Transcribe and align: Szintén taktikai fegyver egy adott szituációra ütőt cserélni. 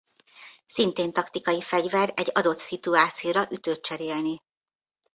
Szintén 0.65 1.11
taktikai 1.11 1.61
fegyver 1.61 2.11
egy 2.15 2.31
adott 2.33 2.57
szituációra 2.57 3.51
ütőt 3.51 3.81
cserélni. 3.81 4.41